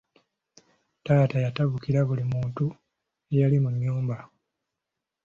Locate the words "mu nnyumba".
3.63-4.17